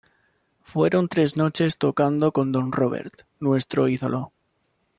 Fueron 0.63 1.07
tres 1.09 1.37
noches 1.37 1.77
tocando 1.77 2.31
con 2.31 2.51
don 2.51 2.71
Robert, 2.71 3.13
nuestro 3.39 3.87
ídolo. 3.87 4.33